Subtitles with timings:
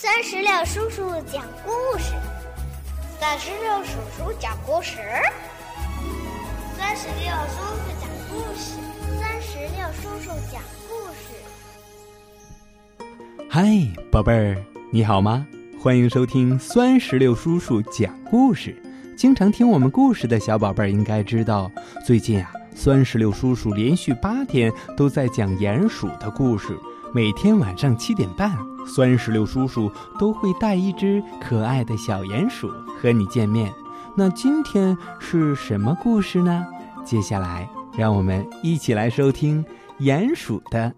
[0.00, 2.12] 三十六叔叔讲故事，
[3.18, 4.96] 三十六叔叔讲故事，
[6.76, 8.78] 三十六叔叔讲故事，
[9.20, 11.34] 三十六叔叔讲故事。
[13.50, 13.66] 嗨，
[14.08, 14.56] 宝贝儿，
[14.92, 15.44] 你好吗？
[15.82, 18.80] 欢迎收听酸石榴叔叔讲故事。
[19.16, 21.68] 经常听我们故事的小宝贝儿应该知道，
[22.06, 26.78] 最近啊，酸石榴叔叔连续八天都在讲鼹鼠的故事。
[27.14, 28.54] 每天晚上七点半，
[28.86, 33.72] 酸石榴叔叔都会带一只可爱的小鼹鼠和你见面。
[34.14, 36.66] 那今天是什么故事呢？
[37.04, 39.64] 接下来让我们一起来收听
[40.00, 40.94] 《鼹鼠的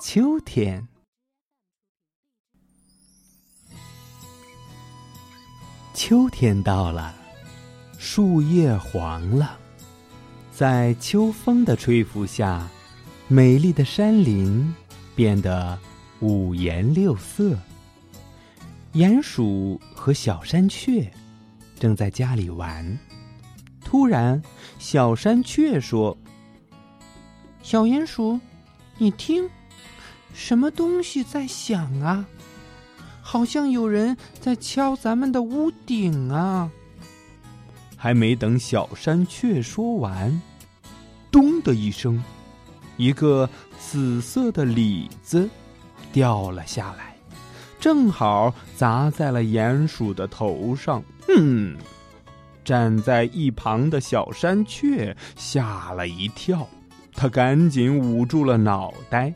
[0.00, 0.82] 秋天》。
[5.94, 7.14] 秋天到了，
[7.98, 9.56] 树叶黄了，
[10.50, 12.68] 在秋风的吹拂下，
[13.28, 14.74] 美丽的山林。
[15.14, 15.78] 变得
[16.20, 17.56] 五颜六色。
[18.94, 21.10] 鼹鼠和小山雀
[21.78, 22.98] 正在家里玩，
[23.84, 24.40] 突然，
[24.78, 26.16] 小山雀说
[27.62, 28.38] ：“小鼹鼠，
[28.98, 29.48] 你听，
[30.34, 32.26] 什么东西在响啊？
[33.22, 36.70] 好像有人在敲咱们的屋顶啊！”
[37.96, 40.42] 还没等小山雀说完，
[41.30, 42.22] 咚的一声。
[43.02, 43.50] 一个
[43.80, 45.50] 紫色的李子
[46.12, 47.16] 掉了下来，
[47.80, 51.02] 正好砸在了鼹鼠的头上。
[51.36, 51.76] 嗯，
[52.64, 56.68] 站在一旁的小山雀吓了一跳，
[57.12, 59.34] 他赶紧捂住了脑袋。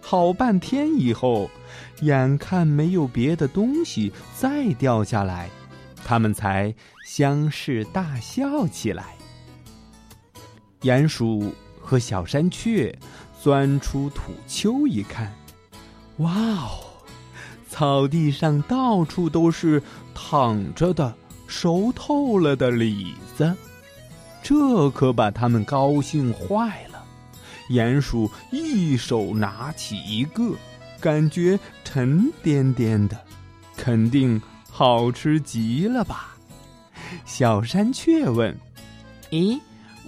[0.00, 1.48] 好半天以后，
[2.00, 5.48] 眼看没有别的东西再掉下来，
[6.04, 6.74] 他们才
[7.06, 9.14] 相视大笑起来。
[10.80, 11.54] 鼹鼠。
[11.88, 12.94] 和小山雀
[13.42, 15.32] 钻出土丘一看，
[16.18, 16.84] 哇哦！
[17.66, 19.82] 草地上到处都是
[20.14, 21.14] 躺着的、
[21.46, 23.56] 熟透了的李子，
[24.42, 27.02] 这可把他们高兴坏了。
[27.70, 30.54] 鼹鼠一手拿起一个，
[31.00, 33.18] 感觉沉甸甸的，
[33.78, 34.38] 肯定
[34.70, 36.36] 好吃极了吧？
[37.24, 38.54] 小山雀问
[39.32, 39.58] ：“咦？”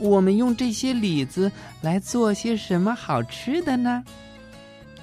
[0.00, 1.52] 我们用这些李子
[1.82, 4.02] 来做些什么好吃的呢？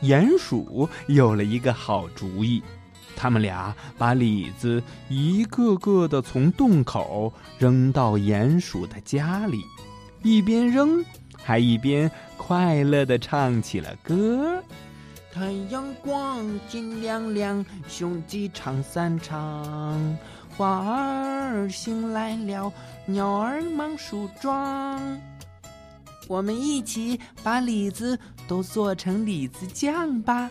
[0.02, 2.62] 鼹鼠有了一个好主意，
[3.16, 9.64] 他们俩把李子一个个的从洞口扔到鼹鼠的家里，
[10.24, 11.04] 一边扔，
[11.36, 14.62] 还一边快乐的唱起了歌
[15.34, 20.18] ：“太阳光金亮亮，雄鸡唱三唱。”
[20.58, 22.74] 花儿醒来了，
[23.06, 25.00] 鸟儿忙梳妆。
[26.28, 30.50] 我们一起把李子都做成李子酱吧。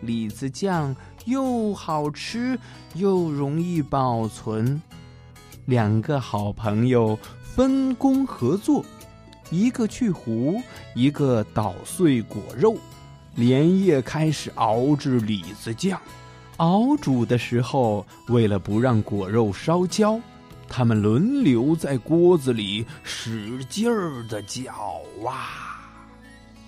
[0.00, 0.96] 李子酱
[1.26, 2.58] 又好吃
[2.94, 4.80] 又容易保存。
[5.66, 8.82] 两个好朋友分工合作，
[9.50, 10.54] 一个去核，
[10.94, 12.78] 一个捣碎果肉，
[13.34, 16.00] 连夜开始熬制李子酱。
[16.58, 20.20] 熬煮的时候，为了不让果肉烧焦，
[20.68, 24.72] 他们轮流在锅子里使劲儿的搅
[25.26, 25.90] 啊。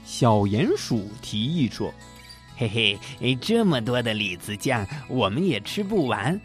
[0.05, 1.93] 小鼹鼠提议说
[2.57, 6.41] ：“嘿嘿，这么多的李子酱，我们也吃不完。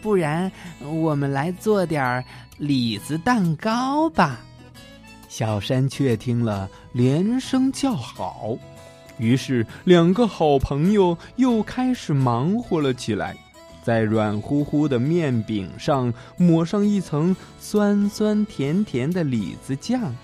[0.00, 2.24] 不然我们来做点儿
[2.56, 4.40] 李子蛋糕吧。”
[5.28, 8.56] 小山雀听了，连声叫好。
[9.18, 13.36] 于是，两个好朋友又开始忙活了起来，
[13.82, 20.14] 在软乎乎的面饼上抹上一层酸酸甜甜的李子酱，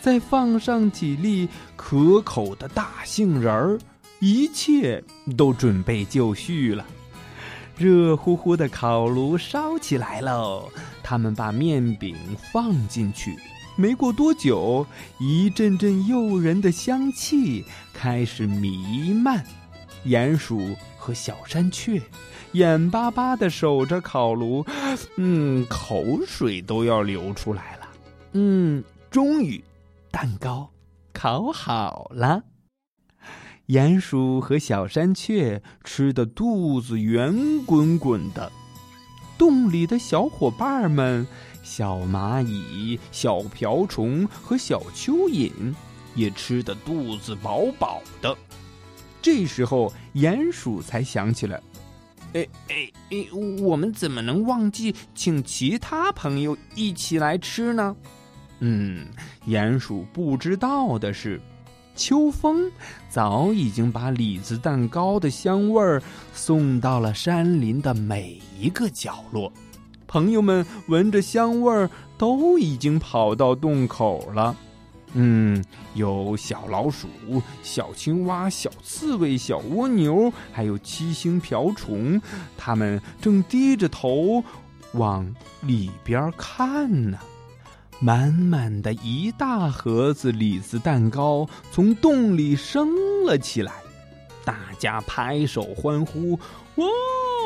[0.00, 3.78] 再放上几粒可口的大杏仁儿，
[4.20, 5.02] 一切
[5.36, 6.84] 都准备就绪了。
[7.76, 10.68] 热乎乎的烤炉烧起来喽，
[11.02, 12.16] 他们把面饼
[12.52, 13.36] 放进去。
[13.80, 14.84] 没过多久，
[15.20, 19.46] 一阵阵诱人的香气开始弥漫。
[20.06, 22.02] 鼹鼠和小山雀
[22.52, 24.66] 眼巴巴的守着烤炉，
[25.16, 27.88] 嗯，口水都要流出来了。
[28.32, 28.82] 嗯，
[29.12, 29.62] 终于，
[30.10, 30.68] 蛋糕
[31.12, 32.42] 烤好了。
[33.68, 37.32] 鼹鼠和小山雀吃的肚子圆
[37.64, 38.50] 滚滚的，
[39.38, 41.24] 洞里的小伙伴们。
[41.68, 45.52] 小蚂蚁、小瓢虫和小蚯蚓
[46.14, 48.34] 也吃得肚子饱饱的。
[49.20, 51.60] 这时候，鼹鼠才想起来
[52.32, 53.26] ：“哎哎哎，
[53.60, 57.94] 我们怎么能忘记请其他朋友一起来吃呢？”
[58.60, 59.06] 嗯，
[59.46, 61.38] 鼹鼠不知道的是，
[61.94, 62.72] 秋风
[63.10, 69.52] 早已经把李子蛋糕的香味儿送到了山林的每一个角落。
[70.08, 74.56] 朋友们闻着香味儿，都已经跑到洞口了。
[75.12, 75.62] 嗯，
[75.94, 77.08] 有小老鼠、
[77.62, 82.20] 小青蛙、小刺猬、小蜗牛，还有七星瓢虫，
[82.56, 84.42] 它们正低着头
[84.92, 87.18] 往里边看呢。
[88.00, 92.88] 满满的一大盒子李子蛋糕从洞里升
[93.26, 93.72] 了起来，
[94.44, 96.32] 大家拍手欢呼
[96.76, 96.86] ：“哇！”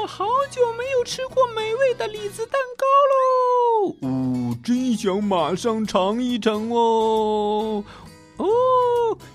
[0.06, 3.96] 好久没有吃过美味的李子蛋糕喽！
[4.08, 7.84] 哦，真想马上尝一尝哦！
[8.36, 8.46] 哦，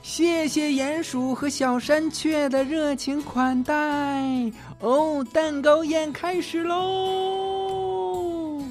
[0.04, 3.74] 谢谢鼹鼠和小山雀的热情款待。
[4.80, 8.62] 哦，蛋糕宴开始喽！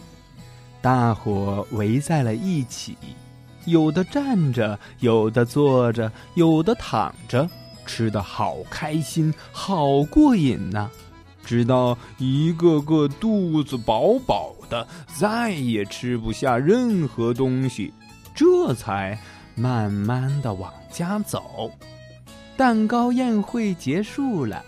[0.82, 2.96] 大伙围在了一起，
[3.64, 7.48] 有的站着，有的坐着，有的躺着，
[7.86, 10.88] 吃的好开心，好过瘾呐！
[11.46, 17.94] 直到一个个肚子饱饱的，再也吃不下任何东西，
[18.34, 19.16] 这才
[19.54, 21.70] 慢慢的往家走。
[22.56, 24.64] 蛋糕宴会结束了，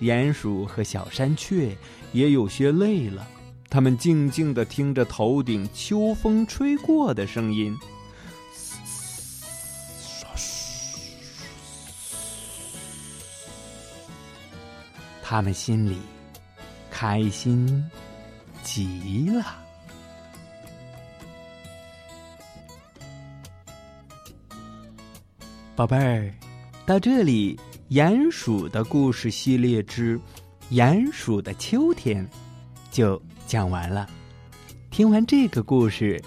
[0.00, 1.76] 鼹鼠和小山雀
[2.12, 3.24] 也有些累了，
[3.70, 7.76] 他们静静的听着头顶秋风吹过的声音，
[15.22, 15.98] 他们心里。
[16.98, 17.84] 开心
[18.62, 19.44] 极了，
[25.76, 26.32] 宝贝儿，
[26.86, 27.60] 到这里，
[27.90, 30.18] 鼹鼠的故事系列之
[30.70, 32.26] 《鼹鼠的秋天》
[32.90, 34.08] 就讲完了。
[34.90, 36.18] 听完这个故事，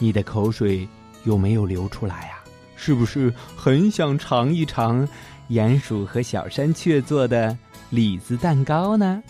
[0.00, 0.88] 你的口水
[1.22, 2.40] 有没有流出来呀？
[2.74, 5.08] 是不是很想尝一尝
[5.50, 7.56] 鼹鼠和小山雀做的
[7.90, 9.22] 李子蛋糕呢？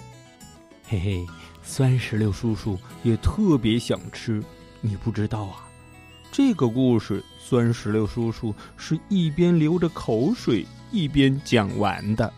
[0.91, 1.27] 嘿嘿，
[1.63, 4.43] 酸石榴叔叔也特别想吃。
[4.81, 5.63] 你不知道啊，
[6.33, 12.33] 这个故事酸石榴叔叔是一边流着口水一边讲完的。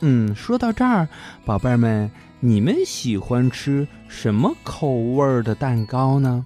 [0.00, 1.08] 嗯，说到这儿，
[1.46, 2.10] 宝贝儿们，
[2.40, 6.44] 你们喜欢吃什么口味的蛋糕呢？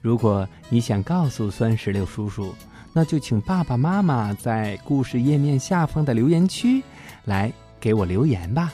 [0.00, 2.54] 如果你想告诉酸石榴叔叔，
[2.94, 6.82] 那就请爸爸妈妈在故事页面下方的留言区
[7.26, 8.72] 来给我留言吧。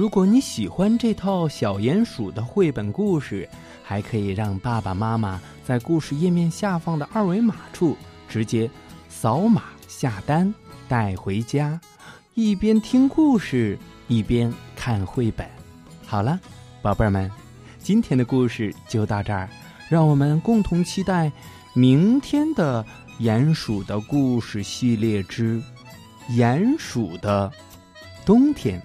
[0.00, 3.46] 如果你喜欢这套小鼹鼠的绘本故事，
[3.82, 7.94] 还可以让爸爸妈妈在故事页面下方的二维码处
[8.26, 8.70] 直接
[9.10, 10.54] 扫码下单
[10.88, 11.78] 带回家，
[12.32, 15.46] 一边听故事一边看绘本。
[16.06, 16.40] 好了，
[16.80, 17.30] 宝贝儿们，
[17.78, 19.50] 今天的故事就到这儿，
[19.90, 21.30] 让我们共同期待
[21.74, 22.82] 明天的
[23.18, 25.62] 鼹鼠的故事系列之
[26.30, 27.52] 鼹鼠的
[28.24, 28.82] 冬天。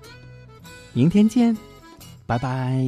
[0.96, 1.56] 明天见，
[2.26, 2.82] 拜拜。